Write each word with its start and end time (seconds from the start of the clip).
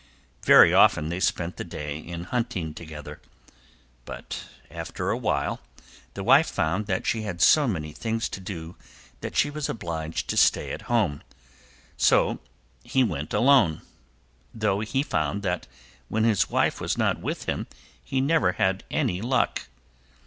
Very 0.41 0.73
often 0.73 1.09
they 1.09 1.19
spent 1.19 1.57
the 1.57 1.63
day 1.63 1.99
in 1.99 2.23
hunting 2.23 2.73
together, 2.73 3.21
but 4.03 4.45
after 4.71 5.11
awhile 5.11 5.61
the 6.15 6.23
wife 6.23 6.49
found 6.49 6.87
that 6.87 7.05
she 7.05 7.21
had 7.21 7.39
so 7.39 7.67
many 7.67 7.91
things 7.91 8.27
to 8.29 8.39
do 8.39 8.75
that 9.19 9.35
she 9.35 9.51
was 9.51 9.69
obliged 9.69 10.27
to 10.29 10.37
stay 10.37 10.71
at 10.71 10.81
home; 10.89 11.21
so 11.97 12.39
he 12.83 13.03
went 13.03 13.31
alone, 13.31 13.83
though 14.55 14.79
he 14.79 15.03
found 15.03 15.43
that 15.43 15.67
when 16.09 16.23
his 16.23 16.49
wife 16.49 16.81
was 16.81 16.97
not 16.97 17.19
with 17.19 17.43
him 17.45 17.67
he 18.03 18.19
never 18.19 18.53
had 18.53 18.83
any 18.89 19.21
luck. 19.21 19.67